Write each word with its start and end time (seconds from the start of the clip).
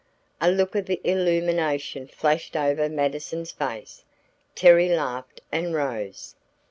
A 0.41 0.49
look 0.49 0.73
of 0.73 0.89
illumination 1.03 2.07
flashed 2.07 2.55
over 2.57 2.89
Mattison's 2.89 3.51
face. 3.51 4.03
Terry 4.55 4.89
laughed 4.89 5.41
and 5.51 5.75
rose. 5.75 6.33